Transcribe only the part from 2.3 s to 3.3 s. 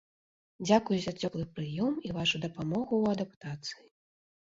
дапамогу ў